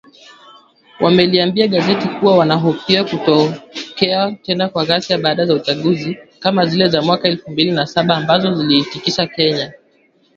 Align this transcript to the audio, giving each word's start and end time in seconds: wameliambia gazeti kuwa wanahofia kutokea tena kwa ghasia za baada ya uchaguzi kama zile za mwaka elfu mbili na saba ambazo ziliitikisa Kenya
wameliambia 0.99 1.67
gazeti 1.67 2.07
kuwa 2.07 2.37
wanahofia 2.37 3.03
kutokea 3.03 4.31
tena 4.43 4.69
kwa 4.69 4.85
ghasia 4.85 5.17
za 5.17 5.23
baada 5.23 5.43
ya 5.43 5.53
uchaguzi 5.53 6.17
kama 6.39 6.65
zile 6.65 6.89
za 6.89 7.01
mwaka 7.01 7.27
elfu 7.27 7.51
mbili 7.51 7.71
na 7.71 7.85
saba 7.85 8.17
ambazo 8.17 8.53
ziliitikisa 8.55 9.27
Kenya 9.27 9.73